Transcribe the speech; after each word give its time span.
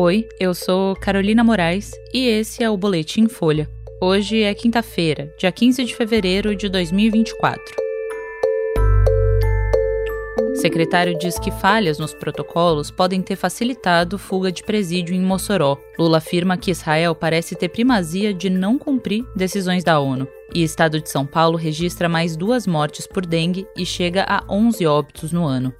Oi, 0.00 0.28
eu 0.38 0.54
sou 0.54 0.94
Carolina 0.94 1.42
Moraes 1.42 1.90
e 2.14 2.24
esse 2.28 2.62
é 2.62 2.70
o 2.70 2.76
Boletim 2.76 3.26
Folha. 3.26 3.68
Hoje 4.00 4.44
é 4.44 4.54
quinta-feira, 4.54 5.34
dia 5.36 5.50
15 5.50 5.84
de 5.84 5.92
fevereiro 5.92 6.54
de 6.54 6.68
2024. 6.68 7.60
Secretário 10.54 11.18
diz 11.18 11.36
que 11.40 11.50
falhas 11.50 11.98
nos 11.98 12.14
protocolos 12.14 12.92
podem 12.92 13.20
ter 13.20 13.34
facilitado 13.34 14.20
fuga 14.20 14.52
de 14.52 14.62
presídio 14.62 15.16
em 15.16 15.20
Mossoró. 15.20 15.76
Lula 15.98 16.18
afirma 16.18 16.56
que 16.56 16.70
Israel 16.70 17.12
parece 17.12 17.56
ter 17.56 17.68
primazia 17.68 18.32
de 18.32 18.48
não 18.48 18.78
cumprir 18.78 19.24
decisões 19.34 19.82
da 19.82 19.98
ONU. 19.98 20.28
E 20.54 20.62
Estado 20.62 21.00
de 21.00 21.10
São 21.10 21.26
Paulo 21.26 21.58
registra 21.58 22.08
mais 22.08 22.36
duas 22.36 22.68
mortes 22.68 23.04
por 23.04 23.26
dengue 23.26 23.66
e 23.76 23.84
chega 23.84 24.24
a 24.28 24.44
11 24.48 24.86
óbitos 24.86 25.32
no 25.32 25.44
ano. 25.44 25.74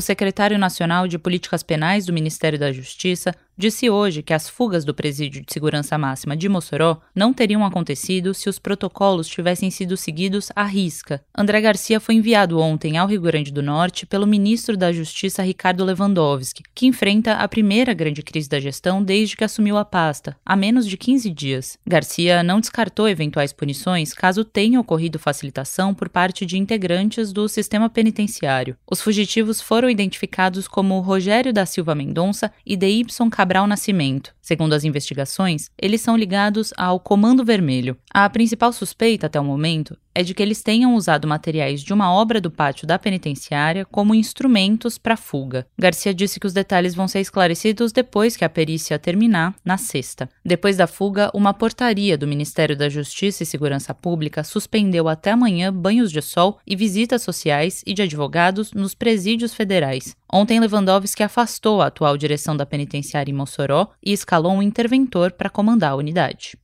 O 0.00 0.02
secretário 0.02 0.58
nacional 0.58 1.06
de 1.06 1.18
Políticas 1.18 1.62
Penais 1.62 2.06
do 2.06 2.12
Ministério 2.14 2.58
da 2.58 2.72
Justiça 2.72 3.34
disse 3.60 3.90
hoje 3.90 4.22
que 4.22 4.32
as 4.32 4.48
fugas 4.48 4.86
do 4.86 4.94
Presídio 4.94 5.44
de 5.44 5.52
Segurança 5.52 5.98
Máxima 5.98 6.34
de 6.34 6.48
Mossoró 6.48 6.98
não 7.14 7.32
teriam 7.32 7.62
acontecido 7.62 8.32
se 8.32 8.48
os 8.48 8.58
protocolos 8.58 9.28
tivessem 9.28 9.70
sido 9.70 9.98
seguidos 9.98 10.50
à 10.56 10.64
risca. 10.64 11.22
André 11.36 11.60
Garcia 11.60 12.00
foi 12.00 12.14
enviado 12.14 12.58
ontem 12.58 12.96
ao 12.96 13.06
Rio 13.06 13.20
Grande 13.20 13.52
do 13.52 13.62
Norte 13.62 14.06
pelo 14.06 14.26
ministro 14.26 14.78
da 14.78 14.90
Justiça 14.90 15.42
Ricardo 15.42 15.84
Lewandowski, 15.84 16.62
que 16.74 16.86
enfrenta 16.86 17.34
a 17.34 17.46
primeira 17.46 17.92
grande 17.92 18.22
crise 18.22 18.48
da 18.48 18.58
gestão 18.58 19.02
desde 19.02 19.36
que 19.36 19.44
assumiu 19.44 19.76
a 19.76 19.84
pasta, 19.84 20.34
há 20.44 20.56
menos 20.56 20.86
de 20.86 20.96
15 20.96 21.28
dias. 21.28 21.78
Garcia 21.86 22.42
não 22.42 22.60
descartou 22.60 23.06
eventuais 23.06 23.52
punições 23.52 24.14
caso 24.14 24.42
tenha 24.42 24.80
ocorrido 24.80 25.18
facilitação 25.18 25.92
por 25.92 26.08
parte 26.08 26.46
de 26.46 26.56
integrantes 26.56 27.30
do 27.30 27.46
sistema 27.46 27.90
penitenciário. 27.90 28.74
Os 28.90 29.02
fugitivos 29.02 29.60
foram 29.60 29.90
identificados 29.90 30.66
como 30.66 30.98
Rogério 31.00 31.52
da 31.52 31.66
Silva 31.66 31.94
Mendonça 31.94 32.50
e 32.64 32.74
Deibson 32.74 33.28
Cabral 33.28 33.49
Cabral 33.50 33.66
Nascimento. 33.66 34.30
Segundo 34.50 34.72
as 34.72 34.82
investigações, 34.82 35.70
eles 35.80 36.00
são 36.00 36.16
ligados 36.16 36.72
ao 36.76 36.98
Comando 36.98 37.44
Vermelho. 37.44 37.96
A 38.12 38.28
principal 38.28 38.72
suspeita 38.72 39.28
até 39.28 39.38
o 39.38 39.44
momento 39.44 39.96
é 40.12 40.22
de 40.22 40.34
que 40.34 40.42
eles 40.42 40.60
tenham 40.60 40.96
usado 40.96 41.28
materiais 41.28 41.82
de 41.82 41.92
uma 41.92 42.12
obra 42.12 42.40
do 42.40 42.50
pátio 42.50 42.86
da 42.86 42.98
penitenciária 42.98 43.84
como 43.84 44.14
instrumentos 44.14 44.98
para 44.98 45.16
fuga. 45.16 45.66
Garcia 45.78 46.12
disse 46.12 46.40
que 46.40 46.46
os 46.46 46.52
detalhes 46.52 46.94
vão 46.94 47.06
ser 47.06 47.20
esclarecidos 47.20 47.92
depois 47.92 48.36
que 48.36 48.44
a 48.44 48.48
perícia 48.48 48.98
terminar, 48.98 49.54
na 49.64 49.78
sexta. 49.78 50.28
Depois 50.44 50.76
da 50.76 50.86
fuga, 50.86 51.30
uma 51.32 51.54
portaria 51.54 52.18
do 52.18 52.26
Ministério 52.26 52.76
da 52.76 52.88
Justiça 52.88 53.42
e 53.44 53.46
Segurança 53.46 53.94
Pública 53.94 54.42
suspendeu 54.42 55.08
até 55.08 55.30
amanhã 55.30 55.72
banhos 55.72 56.10
de 56.10 56.20
sol 56.20 56.58
e 56.66 56.74
visitas 56.74 57.22
sociais 57.22 57.82
e 57.86 57.94
de 57.94 58.02
advogados 58.02 58.72
nos 58.72 58.94
presídios 58.94 59.54
federais. 59.54 60.16
Ontem, 60.32 60.60
Lewandowski 60.60 61.22
afastou 61.22 61.82
a 61.82 61.86
atual 61.86 62.16
direção 62.16 62.56
da 62.56 62.64
penitenciária 62.64 63.30
em 63.30 63.34
Mossoró 63.34 63.88
e 64.04 64.12
escalou 64.12 64.39
um 64.48 64.62
interventor 64.62 65.32
para 65.32 65.50
comandar 65.50 65.92
a 65.92 65.96
unidade. 65.96 66.56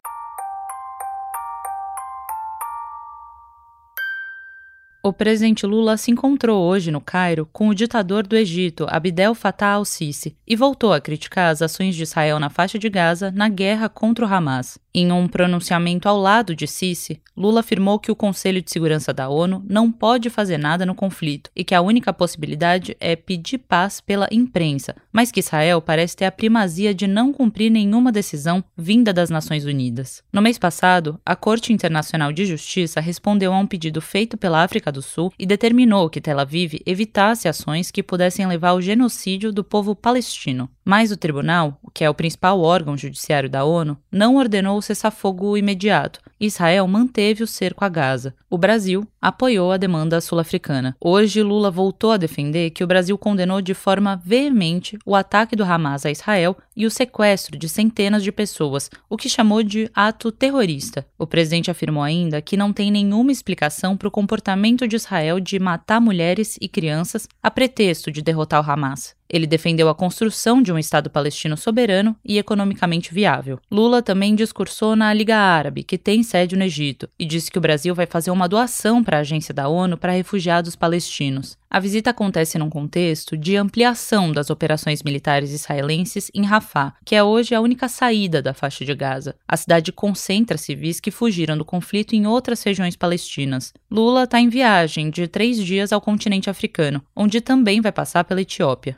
O 5.06 5.12
presidente 5.12 5.64
Lula 5.64 5.96
se 5.96 6.10
encontrou 6.10 6.64
hoje 6.64 6.90
no 6.90 7.00
Cairo 7.00 7.48
com 7.52 7.68
o 7.68 7.74
ditador 7.74 8.26
do 8.26 8.34
Egito, 8.34 8.88
Abdel 8.88 9.36
Fattah 9.36 9.74
al-Sisi, 9.74 10.36
e 10.44 10.56
voltou 10.56 10.92
a 10.92 11.00
criticar 11.00 11.52
as 11.52 11.62
ações 11.62 11.94
de 11.94 12.02
Israel 12.02 12.40
na 12.40 12.50
faixa 12.50 12.76
de 12.76 12.88
Gaza 12.88 13.30
na 13.30 13.48
guerra 13.48 13.88
contra 13.88 14.26
o 14.26 14.28
Hamas. 14.28 14.80
Em 14.98 15.12
um 15.12 15.28
pronunciamento 15.28 16.08
ao 16.08 16.18
lado 16.18 16.56
de 16.56 16.66
Sisi, 16.66 17.20
Lula 17.36 17.60
afirmou 17.60 17.98
que 17.98 18.10
o 18.10 18.16
Conselho 18.16 18.62
de 18.62 18.70
Segurança 18.70 19.12
da 19.12 19.28
ONU 19.28 19.62
não 19.68 19.92
pode 19.92 20.30
fazer 20.30 20.56
nada 20.56 20.86
no 20.86 20.94
conflito 20.94 21.50
e 21.54 21.62
que 21.62 21.74
a 21.74 21.82
única 21.82 22.14
possibilidade 22.14 22.96
é 22.98 23.14
pedir 23.14 23.58
paz 23.58 24.00
pela 24.00 24.26
imprensa, 24.32 24.96
mas 25.12 25.30
que 25.30 25.40
Israel 25.40 25.82
parece 25.82 26.16
ter 26.16 26.24
a 26.24 26.32
primazia 26.32 26.94
de 26.94 27.06
não 27.06 27.30
cumprir 27.30 27.70
nenhuma 27.70 28.10
decisão 28.10 28.64
vinda 28.74 29.12
das 29.12 29.28
Nações 29.28 29.66
Unidas. 29.66 30.22
No 30.32 30.40
mês 30.40 30.58
passado, 30.58 31.20
a 31.26 31.36
Corte 31.36 31.74
Internacional 31.74 32.32
de 32.32 32.46
Justiça 32.46 32.98
respondeu 32.98 33.52
a 33.52 33.58
um 33.58 33.66
pedido 33.66 34.00
feito 34.00 34.38
pela 34.38 34.64
África 34.64 34.90
do 34.90 35.02
Sul 35.02 35.30
e 35.38 35.44
determinou 35.44 36.08
que 36.08 36.22
Tel 36.22 36.40
Aviv 36.40 36.80
evitasse 36.86 37.46
ações 37.46 37.90
que 37.90 38.02
pudessem 38.02 38.46
levar 38.46 38.70
ao 38.70 38.80
genocídio 38.80 39.52
do 39.52 39.62
povo 39.62 39.94
palestino. 39.94 40.70
Mas 40.82 41.10
o 41.10 41.16
tribunal, 41.18 41.78
que 41.96 42.04
é 42.04 42.10
o 42.10 42.14
principal 42.14 42.60
órgão 42.60 42.94
judiciário 42.94 43.48
da 43.48 43.64
ONU, 43.64 43.96
não 44.12 44.36
ordenou 44.36 44.76
o 44.76 44.82
cessar-fogo 44.82 45.56
imediato. 45.56 46.20
Israel 46.38 46.86
manteve 46.86 47.42
o 47.42 47.46
cerco 47.46 47.86
a 47.86 47.88
Gaza. 47.88 48.34
O 48.50 48.58
Brasil 48.58 49.08
apoiou 49.18 49.72
a 49.72 49.78
demanda 49.78 50.20
sul-africana. 50.20 50.94
Hoje, 51.00 51.42
Lula 51.42 51.70
voltou 51.70 52.12
a 52.12 52.18
defender 52.18 52.68
que 52.68 52.84
o 52.84 52.86
Brasil 52.86 53.16
condenou 53.16 53.62
de 53.62 53.72
forma 53.72 54.20
veemente 54.22 54.98
o 55.06 55.14
ataque 55.14 55.56
do 55.56 55.64
Hamas 55.64 56.04
a 56.04 56.10
Israel 56.10 56.54
e 56.76 56.84
o 56.84 56.90
sequestro 56.90 57.56
de 57.56 57.66
centenas 57.66 58.22
de 58.22 58.30
pessoas, 58.30 58.90
o 59.08 59.16
que 59.16 59.30
chamou 59.30 59.62
de 59.62 59.90
ato 59.94 60.30
terrorista. 60.30 61.06
O 61.18 61.26
presidente 61.26 61.70
afirmou 61.70 62.02
ainda 62.02 62.42
que 62.42 62.58
não 62.58 62.74
tem 62.74 62.90
nenhuma 62.90 63.32
explicação 63.32 63.96
para 63.96 64.08
o 64.08 64.10
comportamento 64.10 64.86
de 64.86 64.96
Israel 64.96 65.40
de 65.40 65.58
matar 65.58 65.98
mulheres 65.98 66.58
e 66.60 66.68
crianças 66.68 67.26
a 67.42 67.50
pretexto 67.50 68.12
de 68.12 68.20
derrotar 68.20 68.60
o 68.60 68.70
Hamas. 68.70 69.16
Ele 69.28 69.46
defendeu 69.46 69.88
a 69.88 69.94
construção 69.94 70.62
de 70.62 70.72
um 70.72 70.78
Estado 70.78 71.10
palestino 71.10 71.56
soberano 71.56 72.16
e 72.24 72.38
economicamente 72.38 73.12
viável. 73.12 73.58
Lula 73.70 74.02
também 74.02 74.34
discursou 74.34 74.94
na 74.94 75.12
Liga 75.12 75.36
Árabe, 75.36 75.82
que 75.82 75.98
tem 75.98 76.22
sede 76.22 76.56
no 76.56 76.64
Egito, 76.64 77.08
e 77.18 77.24
disse 77.24 77.50
que 77.50 77.58
o 77.58 77.60
Brasil 77.60 77.94
vai 77.94 78.06
fazer 78.06 78.30
uma 78.30 78.48
doação 78.48 79.02
para 79.02 79.18
a 79.18 79.20
agência 79.20 79.52
da 79.52 79.68
ONU 79.68 79.96
para 79.96 80.12
refugiados 80.12 80.76
palestinos. 80.76 81.56
A 81.68 81.80
visita 81.80 82.10
acontece 82.10 82.56
num 82.58 82.70
contexto 82.70 83.36
de 83.36 83.56
ampliação 83.56 84.32
das 84.32 84.50
operações 84.50 85.02
militares 85.02 85.52
israelenses 85.52 86.30
em 86.32 86.44
Rafah, 86.44 86.94
que 87.04 87.14
é 87.14 87.22
hoje 87.22 87.54
a 87.54 87.60
única 87.60 87.88
saída 87.88 88.40
da 88.40 88.54
faixa 88.54 88.84
de 88.84 88.94
Gaza. 88.94 89.34
A 89.46 89.56
cidade 89.56 89.92
concentra 89.92 90.56
civis 90.56 91.00
que 91.00 91.10
fugiram 91.10 91.58
do 91.58 91.64
conflito 91.64 92.14
em 92.14 92.26
outras 92.26 92.62
regiões 92.62 92.96
palestinas. 92.96 93.74
Lula 93.90 94.24
está 94.24 94.40
em 94.40 94.48
viagem 94.48 95.10
de 95.10 95.26
três 95.26 95.62
dias 95.62 95.92
ao 95.92 96.00
continente 96.00 96.48
africano, 96.48 97.02
onde 97.14 97.40
também 97.40 97.80
vai 97.80 97.92
passar 97.92 98.24
pela 98.24 98.40
Etiópia. 98.40 98.96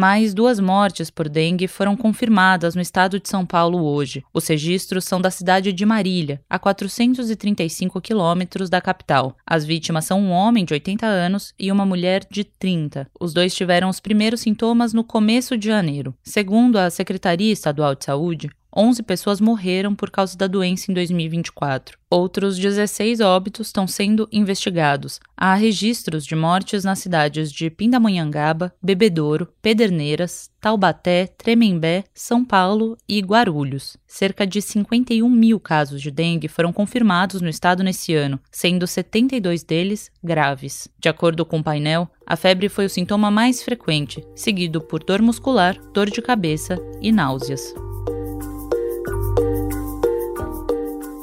Mais 0.00 0.32
duas 0.32 0.58
mortes 0.58 1.10
por 1.10 1.28
dengue 1.28 1.68
foram 1.68 1.94
confirmadas 1.94 2.74
no 2.74 2.80
estado 2.80 3.20
de 3.20 3.28
São 3.28 3.44
Paulo 3.44 3.84
hoje. 3.84 4.24
Os 4.32 4.46
registros 4.46 5.04
são 5.04 5.20
da 5.20 5.30
cidade 5.30 5.74
de 5.74 5.84
Marília, 5.84 6.40
a 6.48 6.58
435 6.58 8.00
quilômetros 8.00 8.70
da 8.70 8.80
capital. 8.80 9.36
As 9.46 9.62
vítimas 9.62 10.06
são 10.06 10.18
um 10.18 10.30
homem 10.30 10.64
de 10.64 10.72
80 10.72 11.04
anos 11.04 11.52
e 11.58 11.70
uma 11.70 11.84
mulher 11.84 12.26
de 12.30 12.44
30. 12.44 13.10
Os 13.20 13.34
dois 13.34 13.54
tiveram 13.54 13.90
os 13.90 14.00
primeiros 14.00 14.40
sintomas 14.40 14.94
no 14.94 15.04
começo 15.04 15.54
de 15.54 15.68
janeiro. 15.68 16.14
Segundo 16.22 16.78
a 16.78 16.88
Secretaria 16.88 17.52
Estadual 17.52 17.94
de 17.94 18.06
Saúde, 18.06 18.48
11 18.74 19.02
pessoas 19.02 19.40
morreram 19.40 19.94
por 19.94 20.10
causa 20.10 20.36
da 20.36 20.46
doença 20.46 20.90
em 20.90 20.94
2024. 20.94 21.98
Outros 22.10 22.58
16 22.58 23.20
óbitos 23.20 23.68
estão 23.68 23.86
sendo 23.86 24.28
investigados. 24.32 25.20
Há 25.36 25.54
registros 25.54 26.26
de 26.26 26.34
mortes 26.34 26.82
nas 26.82 26.98
cidades 26.98 27.52
de 27.52 27.70
Pindamonhangaba, 27.70 28.74
Bebedouro, 28.82 29.48
Pederneiras, 29.62 30.50
Taubaté, 30.60 31.28
Tremembé, 31.38 32.04
São 32.12 32.44
Paulo 32.44 32.96
e 33.08 33.20
Guarulhos. 33.20 33.96
Cerca 34.06 34.44
de 34.44 34.60
51 34.60 35.28
mil 35.28 35.60
casos 35.60 36.02
de 36.02 36.10
dengue 36.10 36.48
foram 36.48 36.72
confirmados 36.72 37.40
no 37.40 37.48
estado 37.48 37.84
nesse 37.84 38.14
ano, 38.14 38.40
sendo 38.50 38.86
72 38.86 39.62
deles 39.62 40.10
graves. 40.22 40.88
De 40.98 41.08
acordo 41.08 41.46
com 41.46 41.60
o 41.60 41.64
painel, 41.64 42.10
a 42.26 42.34
febre 42.34 42.68
foi 42.68 42.86
o 42.86 42.90
sintoma 42.90 43.30
mais 43.30 43.62
frequente, 43.62 44.24
seguido 44.34 44.80
por 44.80 45.04
dor 45.04 45.22
muscular, 45.22 45.78
dor 45.92 46.10
de 46.10 46.20
cabeça 46.20 46.76
e 47.00 47.12
náuseas. 47.12 47.72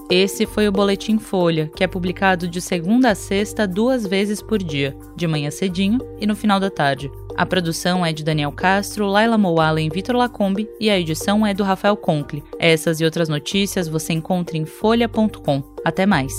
Esse 0.10 0.46
foi 0.46 0.70
o 0.70 0.72
Boletim 0.72 1.18
Folha, 1.18 1.70
que 1.76 1.84
é 1.84 1.88
publicado 1.88 2.48
de 2.48 2.62
segunda 2.62 3.12
a 3.12 3.16
sexta 3.16 3.68
duas 3.68 4.08
vezes 4.08 4.42
por 4.42 4.64
dia, 4.64 4.96
de 5.18 5.28
manhã 5.28 5.52
cedinho 5.52 6.00
e 6.18 6.26
no 6.26 6.36
final 6.36 6.62
da 6.62 6.70
tarde. 6.70 7.12
A 7.36 7.46
produção 7.46 8.06
é 8.06 8.14
de 8.14 8.24
Daniel 8.24 8.52
Castro, 8.52 9.06
Laila 9.06 9.38
Moala 9.38 9.82
e 9.82 9.90
Vitor 9.90 10.16
Lacombe 10.16 10.68
e 10.80 10.90
a 10.90 10.98
edição 10.98 11.46
é 11.46 11.54
do 11.54 11.64
Rafael 11.64 11.98
Conkle. 11.98 12.44
Essas 12.58 13.02
e 13.02 13.06
outras 13.06 13.28
notícias 13.28 13.90
você 13.90 14.14
encontra 14.14 14.58
em 14.58 14.66
folha.com. 14.66 15.62
Até 15.84 16.06
mais! 16.06 16.34